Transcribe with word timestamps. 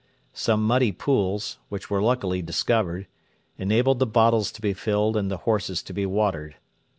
Some 0.33 0.65
muddy 0.65 0.91
pools, 0.91 1.59
which 1.69 1.91
were 1.91 2.01
luckily 2.01 2.41
discovered, 2.41 3.05
enabled 3.59 3.99
the 3.99 4.07
bottles 4.07 4.51
to 4.53 4.59
be 4.59 4.73
filled 4.73 5.15
and 5.15 5.29
the 5.29 5.37
horses 5.45 5.83
to 5.83 5.93
be 5.93 6.07
watered. 6.07 6.55